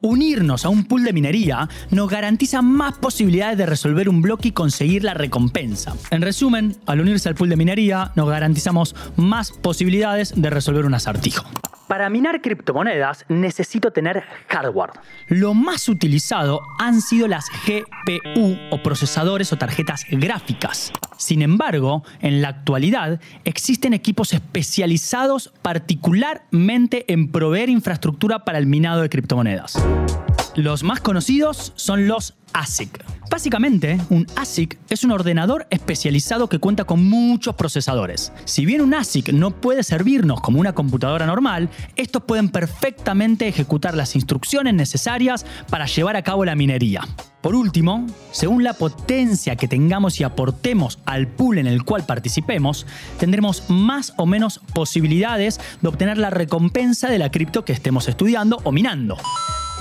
Unirnos 0.02 0.66
a 0.66 0.70
un 0.70 0.84
pool 0.84 1.06
de 1.06 1.13
minería 1.13 1.70
nos 1.90 2.10
garantiza 2.10 2.62
más 2.62 2.98
posibilidades 2.98 3.58
de 3.58 3.66
resolver 3.66 4.10
un 4.10 4.22
bloque 4.22 4.50
y 4.50 4.52
conseguir 4.52 5.06
la 5.06 5.13
recompensa. 5.13 5.96
En 6.12 6.22
resumen, 6.22 6.75
al 6.86 7.00
unirse 7.00 7.30
al 7.30 7.36
pool 7.36 7.48
de 7.48 7.56
minería 7.56 8.12
nos 8.16 8.28
garantizamos 8.28 8.96
más 9.16 9.52
posibilidades 9.52 10.34
de 10.36 10.50
resolver 10.50 10.86
un 10.86 10.94
acertijo. 10.94 11.46
Para 11.88 12.10
minar 12.10 12.42
criptomonedas 12.42 13.25
necesito 13.28 13.92
tener 13.92 14.24
hardware. 14.48 14.92
Lo 15.28 15.54
más 15.54 15.90
utilizado 15.90 16.62
han 16.80 17.02
sido 17.02 17.28
las 17.28 17.50
GPU 17.50 18.58
o 18.72 18.82
procesadores 18.82 19.52
o 19.52 19.58
tarjetas 19.58 20.06
gráficas. 20.10 20.94
Sin 21.18 21.42
embargo, 21.42 22.04
en 22.22 22.42
la 22.42 22.50
actualidad 22.50 23.20
existen 23.44 23.94
equipos 23.94 24.34
especializados 24.34 25.54
particularmente 25.62 27.12
en 27.12 27.32
proveer 27.32 27.70
infraestructura 27.70 28.46
para 28.46 28.58
el 28.58 28.66
minado 28.66 29.02
de 29.02 29.10
criptomonedas. 29.10 29.78
Los 30.56 30.84
más 30.84 31.02
conocidos 31.02 31.74
son 31.75 32.08
los 32.08 32.36
ASIC. 32.54 33.04
Básicamente, 33.34 34.00
un 34.12 34.28
ASIC 34.36 34.78
es 34.92 35.04
un 35.04 35.12
ordenador 35.12 35.66
especializado 35.72 36.48
que 36.48 36.60
cuenta 36.60 36.84
con 36.84 37.04
muchos 37.04 37.56
procesadores. 37.56 38.32
Si 38.46 38.63
bien 38.63 38.80
un 38.80 38.94
ASIC 38.94 39.34
no 39.34 39.50
puede 39.50 39.82
servirnos 39.82 40.40
como 40.40 40.60
una 40.60 40.74
computadora 40.74 41.25
normal, 41.25 41.72
estos 41.96 42.25
pueden 42.25 42.50
perfectamente 42.50 43.48
ejecutar 43.48 43.96
las 43.96 44.16
instrucciones 44.16 44.75
necesarias 44.75 45.48
para 45.68 45.88
llevar 45.88 46.16
a 46.16 46.22
cabo 46.22 46.46
la 46.46 46.54
minería. 46.54 47.08
Por 47.42 47.56
último, 47.56 48.06
según 48.32 48.63
la 48.63 48.74
potencia 48.74 49.56
que 49.56 49.68
tengamos 49.68 50.20
y 50.20 50.24
aportemos 50.24 51.00
al 51.06 51.28
pool 51.28 51.58
en 51.58 51.66
el 51.66 51.84
cual 51.86 52.06
participemos, 52.06 52.86
tendremos 53.18 53.68
más 53.68 54.13
o 54.18 54.28
menos 54.28 54.60
posibilidades 54.75 55.60
de 55.82 55.88
obtener 55.88 56.20
la 56.20 56.30
recompensa 56.30 57.10
de 57.10 57.18
la 57.18 57.32
cripto 57.32 57.66
que 57.66 57.74
estemos 57.74 58.08
estudiando 58.08 58.60
o 58.63 58.72
minando. 58.72 59.18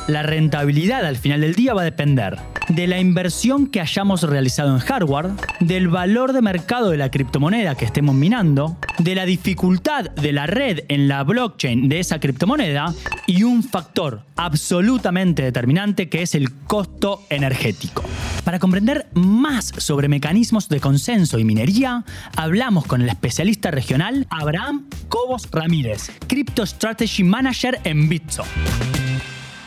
La 0.08 0.22
rentabilidad 0.22 1.06
al 1.06 1.16
final 1.16 1.42
del 1.42 1.54
día 1.54 1.74
va 1.74 1.82
a 1.82 1.84
depender 1.84 2.36
de 2.68 2.86
la 2.86 2.98
inversión 2.98 3.66
que 3.66 3.80
hayamos 3.80 4.22
realizado 4.22 4.74
en 4.74 4.80
hardware, 4.80 5.30
del 5.60 5.88
valor 5.88 6.32
de 6.32 6.42
mercado 6.42 6.90
de 6.90 6.96
la 6.96 7.10
criptomoneda 7.10 7.76
que 7.76 7.84
estemos 7.84 8.14
minando, 8.14 8.76
de 8.98 9.14
la 9.14 9.26
dificultad 9.26 10.10
de 10.10 10.32
la 10.32 10.46
red 10.46 10.80
en 10.88 11.06
la 11.06 11.22
blockchain 11.22 11.88
de 11.88 12.00
esa 12.00 12.18
criptomoneda 12.18 12.94
y 13.26 13.44
un 13.44 13.62
factor 13.62 14.22
absolutamente 14.36 15.42
determinante 15.42 16.08
que 16.08 16.22
es 16.22 16.34
el 16.34 16.52
costo 16.64 17.22
energético. 17.30 18.02
Para 18.44 18.58
comprender 18.58 19.06
más 19.14 19.72
sobre 19.76 20.08
mecanismos 20.08 20.68
de 20.68 20.80
consenso 20.80 21.38
y 21.38 21.44
minería, 21.44 22.04
hablamos 22.36 22.86
con 22.86 23.02
el 23.02 23.08
especialista 23.08 23.70
regional 23.70 24.26
Abraham 24.30 24.88
Cobos 25.08 25.48
Ramírez, 25.52 26.10
Crypto 26.26 26.66
Strategy 26.66 27.22
Manager 27.22 27.78
en 27.84 28.08
Bitso. 28.08 28.44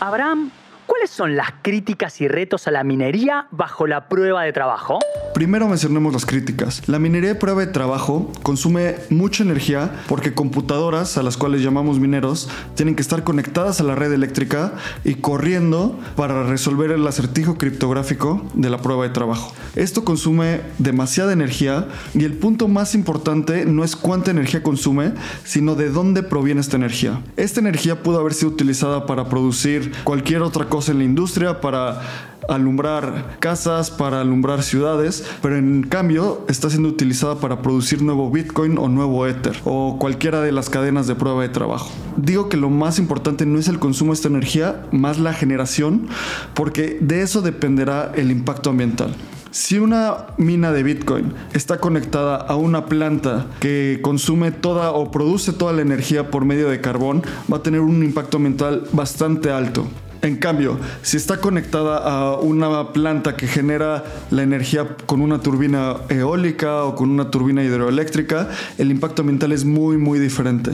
Abraham, 0.06 0.52
¿cuáles 0.96 1.10
son 1.10 1.36
las 1.36 1.50
críticas 1.62 2.22
y 2.22 2.30
retos 2.30 2.70
a 2.70 2.72
la 2.72 2.86
minería 2.86 3.48
bajo 3.52 3.86
la 3.86 4.08
prueba 4.08 4.44
de 4.44 4.54
trabajo? 4.54 5.00
Primero 5.34 5.68
mencionemos 5.68 6.14
las 6.14 6.26
críticas. 6.26 6.88
La 6.88 7.00
minería 7.00 7.34
de 7.34 7.36
prueba 7.36 7.66
de 7.66 7.68
trabajo 7.68 8.32
consume 8.44 8.96
mucha 9.10 9.44
energía 9.44 9.92
porque 10.08 10.34
computadoras, 10.34 11.18
a 11.18 11.24
las 11.24 11.36
cuales 11.36 11.62
llamamos 11.62 12.00
mineros, 12.00 12.50
tienen 12.76 12.96
que 12.96 13.02
estar 13.02 13.26
conectadas 13.26 13.82
a 13.82 13.84
la 13.84 13.96
red 13.96 14.14
eléctrica 14.14 14.76
y 15.04 15.16
corriendo 15.16 16.00
para 16.16 16.44
resolver 16.44 16.92
el 16.92 17.06
acertijo 17.06 17.58
criptográfico 17.58 18.46
de 18.54 18.70
la 18.70 18.78
prueba 18.78 19.04
de 19.04 19.10
trabajo. 19.10 19.54
Esto 19.76 20.06
consume 20.06 20.62
demasiada 20.78 21.34
energía 21.34 21.90
y 22.14 22.24
el 22.24 22.36
punto 22.36 22.70
más 22.70 22.96
importante 22.96 23.66
no 23.66 23.84
es 23.84 23.98
cuánta 23.98 24.32
energía 24.32 24.64
consume, 24.64 25.12
sino 25.44 25.76
de 25.76 25.90
dónde 25.90 26.24
proviene 26.24 26.62
esta 26.62 26.78
energía. 26.78 27.22
Esta 27.36 27.60
energía 27.60 28.02
pudo 28.02 28.22
haber 28.22 28.34
sido 28.34 28.52
utilizada 28.52 29.06
para 29.06 29.28
producir 29.28 29.92
cualquier 30.06 30.42
otra 30.42 30.70
cosa 30.70 30.85
en 30.90 31.00
la 31.00 31.04
industria, 31.04 31.62
para 31.62 32.02
alumbrar 32.48 33.38
casas, 33.40 33.92
para 33.92 34.22
alumbrar 34.22 34.64
ciudades, 34.64 35.26
pero 35.42 35.58
en 35.58 35.84
cambio 35.84 36.46
está 36.48 36.70
siendo 36.70 36.90
utilizada 36.90 37.36
para 37.36 37.62
producir 37.62 38.02
nuevo 38.02 38.30
Bitcoin 38.30 38.78
o 38.78 38.88
nuevo 38.88 39.26
Ether 39.28 39.56
o 39.66 39.98
cualquiera 40.00 40.42
de 40.42 40.52
las 40.52 40.70
cadenas 40.70 41.08
de 41.08 41.16
prueba 41.16 41.42
de 41.42 41.50
trabajo. 41.50 41.92
Digo 42.18 42.50
que 42.50 42.58
lo 42.58 42.70
más 42.70 43.00
importante 43.00 43.46
no 43.46 43.60
es 43.60 43.68
el 43.68 43.80
consumo 43.80 44.12
de 44.12 44.16
esta 44.16 44.28
energía, 44.28 44.86
más 44.92 45.20
la 45.20 45.34
generación, 45.34 46.08
porque 46.54 46.98
de 47.02 47.22
eso 47.22 47.42
dependerá 47.42 48.12
el 48.16 48.32
impacto 48.32 48.70
ambiental. 48.70 49.16
Si 49.52 49.80
una 49.80 50.26
mina 50.38 50.74
de 50.74 50.84
Bitcoin 50.84 51.32
está 51.54 51.78
conectada 51.80 52.36
a 52.36 52.58
una 52.58 52.88
planta 52.88 53.48
que 53.62 54.00
consume 54.02 54.52
toda 54.52 54.92
o 54.92 55.12
produce 55.12 55.54
toda 55.54 55.72
la 55.72 55.82
energía 55.82 56.30
por 56.30 56.44
medio 56.44 56.68
de 56.68 56.82
carbón, 56.82 57.24
va 57.52 57.58
a 57.58 57.64
tener 57.64 57.80
un 57.80 58.04
impacto 58.04 58.36
ambiental 58.36 58.84
bastante 58.92 59.52
alto. 59.52 59.88
En 60.26 60.38
cambio, 60.38 60.80
si 61.04 61.18
está 61.18 61.38
conectada 61.38 61.98
a 61.98 62.40
una 62.40 62.94
planta 62.94 63.38
que 63.38 63.46
genera 63.46 64.04
la 64.32 64.42
energía 64.42 64.98
con 65.06 65.22
una 65.22 65.40
turbina 65.40 65.98
eólica 66.10 66.84
o 66.84 66.96
con 66.96 67.12
una 67.12 67.30
turbina 67.30 67.64
hidroeléctrica, 67.64 68.50
el 68.80 68.90
impacto 68.90 69.22
ambiental 69.22 69.52
es 69.52 69.66
muy, 69.66 69.98
muy 70.00 70.18
diferente. 70.18 70.72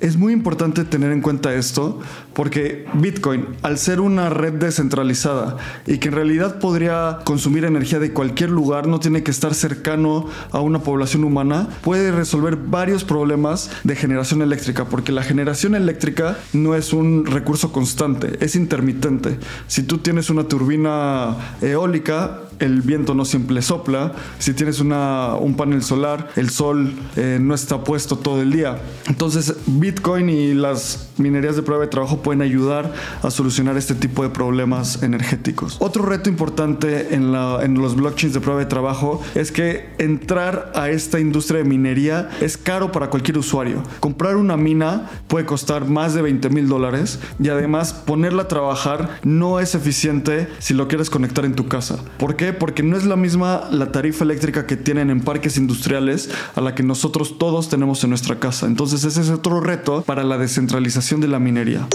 Es 0.00 0.16
muy 0.16 0.32
importante 0.32 0.84
tener 0.84 1.10
en 1.10 1.22
cuenta 1.22 1.54
esto 1.54 2.00
porque 2.34 2.86
Bitcoin, 2.94 3.46
al 3.62 3.78
ser 3.78 4.00
una 4.00 4.28
red 4.28 4.52
descentralizada 4.54 5.56
y 5.86 5.98
que 5.98 6.08
en 6.08 6.14
realidad 6.14 6.58
podría 6.58 7.20
consumir 7.24 7.64
energía 7.64 7.98
de 7.98 8.12
cualquier 8.12 8.50
lugar, 8.50 8.86
no 8.86 9.00
tiene 9.00 9.22
que 9.22 9.30
estar 9.30 9.54
cercano 9.54 10.28
a 10.50 10.60
una 10.60 10.80
población 10.80 11.24
humana, 11.24 11.68
puede 11.82 12.12
resolver 12.12 12.56
varios 12.56 13.04
problemas 13.04 13.70
de 13.84 13.96
generación 13.96 14.42
eléctrica 14.42 14.84
porque 14.84 15.12
la 15.12 15.22
generación 15.22 15.74
eléctrica 15.74 16.36
no 16.52 16.74
es 16.74 16.92
un 16.92 17.24
recurso 17.24 17.72
constante, 17.72 18.36
es 18.44 18.54
intermitente. 18.54 19.38
Si 19.66 19.82
tú 19.82 19.98
tienes 19.98 20.28
una 20.28 20.44
turbina 20.44 21.36
eólica, 21.62 22.42
el 22.58 22.82
viento 22.82 23.14
no 23.14 23.24
siempre 23.24 23.60
sopla. 23.62 24.12
Si 24.38 24.54
tienes 24.54 24.80
un 24.80 25.54
panel 25.56 25.82
solar, 25.82 26.30
el 26.36 26.50
sol 26.50 26.92
eh, 27.16 27.38
no 27.40 27.54
está 27.54 27.84
puesto 27.84 28.16
todo 28.16 28.42
el 28.42 28.52
día. 28.52 28.78
Entonces, 29.08 29.54
Bitcoin 29.66 30.28
y 30.28 30.54
las 30.54 31.10
minerías 31.18 31.56
de 31.56 31.62
prueba 31.62 31.84
de 31.84 31.90
trabajo 31.90 32.22
pueden 32.22 32.42
ayudar 32.42 32.92
a 33.22 33.30
solucionar 33.30 33.76
este 33.76 33.94
tipo 33.94 34.22
de 34.22 34.30
problemas 34.30 35.02
energéticos. 35.02 35.76
Otro 35.80 36.04
reto 36.04 36.28
importante 36.28 37.14
en, 37.14 37.34
en 37.34 37.74
los 37.74 37.96
blockchains 37.96 38.34
de 38.34 38.40
prueba 38.40 38.60
de 38.60 38.66
trabajo 38.66 39.22
es 39.34 39.52
que 39.52 39.88
entrar 39.98 40.72
a 40.74 40.90
esta 40.90 41.20
industria 41.20 41.62
de 41.62 41.64
minería 41.64 42.30
es 42.40 42.56
caro 42.56 42.92
para 42.92 43.10
cualquier 43.10 43.38
usuario. 43.38 43.82
Comprar 44.00 44.36
una 44.36 44.56
mina 44.56 45.10
puede 45.28 45.46
costar 45.46 45.86
más 45.86 46.14
de 46.14 46.22
20 46.22 46.50
mil 46.50 46.68
dólares 46.68 47.18
y 47.38 47.48
además 47.48 47.92
ponerla 47.92 48.42
a 48.42 48.48
trabajar 48.48 49.20
no 49.22 49.60
es 49.60 49.74
eficiente 49.74 50.48
si 50.58 50.74
lo 50.74 50.88
quieres 50.88 51.10
conectar 51.10 51.44
en 51.44 51.54
tu 51.54 51.68
casa. 51.68 51.98
¿Por 52.18 52.36
qué? 52.36 52.45
Porque 52.52 52.82
no 52.82 52.96
es 52.96 53.04
la 53.04 53.16
misma 53.16 53.68
la 53.70 53.92
tarifa 53.92 54.24
eléctrica 54.24 54.66
que 54.66 54.76
tienen 54.76 55.10
en 55.10 55.20
parques 55.20 55.56
industriales 55.56 56.30
a 56.54 56.60
la 56.60 56.74
que 56.74 56.82
nosotros 56.82 57.38
todos 57.38 57.68
tenemos 57.68 58.02
en 58.04 58.10
nuestra 58.10 58.38
casa. 58.38 58.66
Entonces 58.66 59.04
ese 59.04 59.20
es 59.20 59.30
otro 59.30 59.60
reto 59.60 60.02
para 60.02 60.24
la 60.24 60.38
descentralización 60.38 61.20
de 61.20 61.28
la 61.28 61.38
minería. 61.38 61.86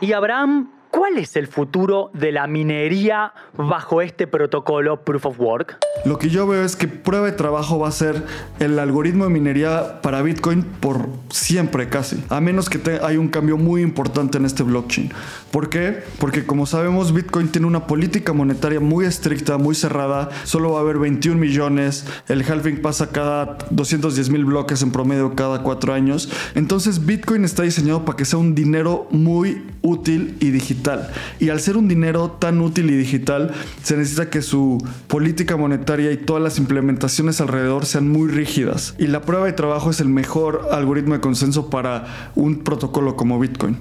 Y 0.00 0.12
Abraham, 0.12 0.68
¿Cuál 0.96 1.18
es 1.18 1.36
el 1.36 1.46
futuro 1.46 2.10
de 2.14 2.32
la 2.32 2.46
minería 2.46 3.34
bajo 3.54 4.00
este 4.00 4.26
protocolo 4.26 5.04
Proof 5.04 5.26
of 5.26 5.38
Work? 5.38 5.76
Lo 6.06 6.18
que 6.18 6.30
yo 6.30 6.46
veo 6.46 6.64
es 6.64 6.74
que 6.74 6.88
prueba 6.88 7.26
de 7.26 7.32
trabajo 7.32 7.78
va 7.78 7.88
a 7.88 7.92
ser 7.92 8.24
el 8.60 8.78
algoritmo 8.78 9.24
de 9.24 9.30
minería 9.30 10.00
para 10.00 10.22
Bitcoin 10.22 10.62
por 10.62 11.06
siempre 11.28 11.90
casi, 11.90 12.24
a 12.30 12.40
menos 12.40 12.70
que 12.70 12.78
te, 12.78 12.98
hay 13.04 13.18
un 13.18 13.28
cambio 13.28 13.58
muy 13.58 13.82
importante 13.82 14.38
en 14.38 14.46
este 14.46 14.62
blockchain. 14.62 15.12
¿Por 15.50 15.68
qué? 15.68 16.02
Porque 16.18 16.46
como 16.46 16.64
sabemos 16.64 17.12
Bitcoin 17.12 17.48
tiene 17.48 17.66
una 17.66 17.86
política 17.86 18.32
monetaria 18.32 18.80
muy 18.80 19.04
estricta, 19.04 19.58
muy 19.58 19.74
cerrada, 19.74 20.30
solo 20.44 20.72
va 20.72 20.78
a 20.78 20.82
haber 20.82 20.98
21 20.98 21.38
millones, 21.38 22.06
el 22.28 22.42
halving 22.42 22.80
pasa 22.80 23.10
cada 23.10 23.58
210 23.70 24.30
mil 24.30 24.46
bloques 24.46 24.80
en 24.80 24.92
promedio 24.92 25.34
cada 25.34 25.62
cuatro 25.62 25.92
años, 25.92 26.30
entonces 26.54 27.04
Bitcoin 27.04 27.44
está 27.44 27.64
diseñado 27.64 28.06
para 28.06 28.16
que 28.16 28.24
sea 28.24 28.38
un 28.38 28.54
dinero 28.54 29.08
muy 29.10 29.62
útil 29.82 30.36
y 30.40 30.50
digital. 30.86 31.12
Y 31.38 31.50
al 31.50 31.60
ser 31.60 31.76
un 31.76 31.88
dinero 31.88 32.30
tan 32.30 32.60
útil 32.60 32.90
y 32.90 32.96
digital, 32.96 33.52
se 33.82 33.96
necesita 33.96 34.30
que 34.30 34.42
su 34.42 34.78
política 35.08 35.56
monetaria 35.56 36.12
y 36.12 36.16
todas 36.16 36.42
las 36.42 36.58
implementaciones 36.58 37.40
alrededor 37.40 37.86
sean 37.86 38.08
muy 38.08 38.28
rígidas. 38.30 38.94
Y 38.98 39.06
la 39.08 39.22
prueba 39.22 39.46
de 39.46 39.52
trabajo 39.52 39.90
es 39.90 40.00
el 40.00 40.08
mejor 40.08 40.68
algoritmo 40.72 41.14
de 41.14 41.20
consenso 41.20 41.70
para 41.70 42.30
un 42.34 42.62
protocolo 42.64 43.16
como 43.16 43.38
Bitcoin. 43.38 43.80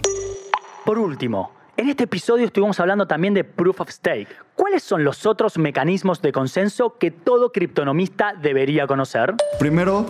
Por 0.85 0.99
último, 0.99 1.51
en 1.77 1.89
este 1.89 2.05
episodio 2.05 2.45
estuvimos 2.45 2.79
hablando 2.79 3.07
también 3.07 3.33
de 3.33 3.43
Proof 3.43 3.81
of 3.81 3.89
Stake. 3.89 4.29
¿Cuáles 4.55 4.83
son 4.83 5.03
los 5.03 5.25
otros 5.25 5.57
mecanismos 5.57 6.21
de 6.21 6.31
consenso 6.31 6.95
que 6.97 7.11
todo 7.11 7.51
criptonomista 7.51 8.33
debería 8.41 8.87
conocer? 8.87 9.35
Primero, 9.59 10.05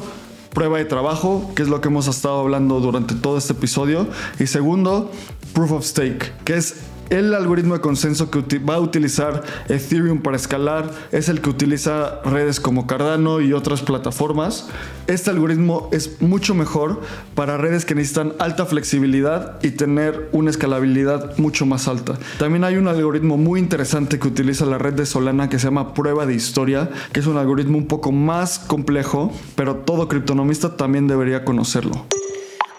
prueba 0.55 0.79
de 0.79 0.85
trabajo, 0.85 1.51
que 1.55 1.61
es 1.61 1.67
lo 1.67 1.81
que 1.81 1.89
hemos 1.89 2.07
estado 2.07 2.39
hablando 2.39 2.79
durante 2.79 3.13
todo 3.13 3.37
este 3.37 3.53
episodio. 3.53 4.07
Y 4.39 4.47
segundo, 4.47 5.11
Proof 5.53 5.73
of 5.73 5.85
Stake, 5.85 6.31
que 6.43 6.55
es 6.55 6.77
el 7.09 7.33
algoritmo 7.33 7.75
de 7.75 7.81
consenso 7.81 8.31
que 8.31 8.59
va 8.59 8.75
a 8.75 8.79
utilizar 8.79 9.43
Ethereum 9.69 10.21
para 10.21 10.37
escalar 10.37 10.91
es 11.11 11.29
el 11.29 11.41
que 11.41 11.49
utiliza 11.49 12.21
redes 12.23 12.59
como 12.59 12.87
Cardano 12.87 13.41
y 13.41 13.53
otras 13.53 13.81
plataformas. 13.81 14.69
Este 15.07 15.29
algoritmo 15.29 15.89
es 15.91 16.21
mucho 16.21 16.55
mejor 16.55 17.01
para 17.35 17.57
redes 17.57 17.85
que 17.85 17.95
necesitan 17.95 18.33
alta 18.39 18.65
flexibilidad 18.65 19.59
y 19.61 19.71
tener 19.71 20.29
una 20.31 20.49
escalabilidad 20.49 21.37
mucho 21.37 21.65
más 21.65 21.87
alta. 21.87 22.17
También 22.39 22.63
hay 22.63 22.77
un 22.77 22.87
algoritmo 22.87 23.37
muy 23.37 23.59
interesante 23.59 24.19
que 24.19 24.27
utiliza 24.27 24.65
la 24.65 24.77
red 24.77 24.93
de 24.93 25.05
Solana 25.05 25.49
que 25.49 25.59
se 25.59 25.67
llama 25.67 25.93
prueba 25.93 26.25
de 26.25 26.33
historia, 26.33 26.89
que 27.11 27.19
es 27.19 27.27
un 27.27 27.37
algoritmo 27.37 27.77
un 27.77 27.87
poco 27.87 28.11
más 28.11 28.59
complejo, 28.59 29.31
pero 29.55 29.75
todo 29.75 30.07
criptonomista 30.07 30.75
también 30.75 31.07
debería 31.07 31.45
conocerlo. 31.45 32.05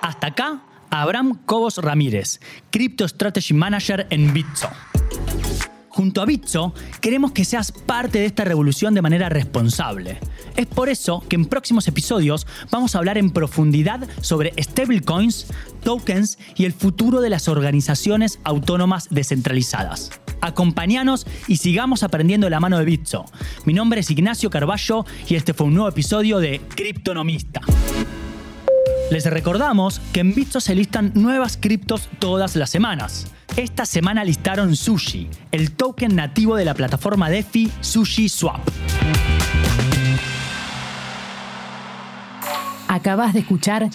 Hasta 0.01 0.29
acá 0.29 0.63
Abraham 1.03 1.39
Cobos 1.45 1.79
Ramírez, 1.79 2.41
Crypto 2.71 3.07
Strategy 3.07 3.55
Manager 3.55 4.07
en 4.11 4.33
Bitso. 4.33 4.69
Junto 5.89 6.21
a 6.21 6.27
Bitso, 6.27 6.75
queremos 7.01 7.33
que 7.33 7.47
seas 7.47 7.73
parte 7.73 8.19
de 8.19 8.27
esta 8.27 8.45
revolución 8.45 8.93
de 8.93 9.01
manera 9.01 9.31
responsable. 9.31 10.19
Es 10.55 10.67
por 10.67 10.91
eso 10.91 11.25
que 11.27 11.37
en 11.37 11.47
próximos 11.47 11.89
episodios 11.89 12.47
vamos 12.71 12.95
a 12.95 12.99
hablar 12.99 13.17
en 13.17 13.31
profundidad 13.31 14.07
sobre 14.21 14.53
stablecoins, 14.63 15.47
tokens 15.83 16.39
y 16.55 16.67
el 16.67 16.75
futuro 16.75 17.23
de 17.23 17.31
las 17.31 17.49
organizaciones 17.49 18.41
autónomas 18.45 19.09
descentralizadas. 19.11 20.11
Acompáñanos 20.43 21.27
y 21.49 21.57
sigamos 21.57 22.03
aprendiendo 22.03 22.51
la 22.51 22.61
mano 22.61 22.79
de 22.79 22.85
Bitso. 22.85 23.25
Mi 23.65 23.73
nombre 23.73 24.01
es 24.01 24.11
Ignacio 24.11 24.51
Carballo 24.51 25.07
y 25.29 25.35
este 25.35 25.55
fue 25.55 25.67
un 25.67 25.75
nuevo 25.75 25.89
episodio 25.89 26.39
de 26.39 26.61
Criptonomista. 26.75 27.63
Les 29.11 29.25
recordamos 29.25 30.01
que 30.13 30.21
en 30.21 30.35
Bitso 30.35 30.61
se 30.61 30.75
listan 30.75 31.13
nuevas 31.15 31.57
criptos 31.57 32.09
todas 32.19 32.57
las 32.57 32.71
semanas. 32.71 33.27
Esta 33.57 33.87
semana 33.87 34.25
listaron 34.25 34.75
Sushi, 34.75 35.29
el 35.53 35.73
token 35.73 36.17
nativo 36.17 36.57
de 36.57 36.65
la 36.65 36.75
plataforma 36.75 37.31
DeFi 37.31 37.71
Sushi 37.81 38.29
Swap. 38.29 38.61
Acabas 42.89 43.33
de 43.33 43.41
escuchar 43.41 43.89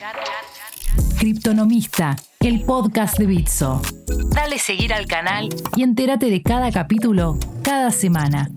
Criptonomista, 1.17 2.15
el 2.39 2.61
podcast 2.61 3.17
de 3.17 3.25
Bitso. 3.25 3.81
Dale 4.29 4.59
seguir 4.59 4.93
al 4.93 5.07
canal 5.07 5.49
y 5.75 5.83
entérate 5.83 6.29
de 6.29 6.41
cada 6.41 6.71
capítulo 6.71 7.37
cada 7.63 7.91
semana. 7.91 8.49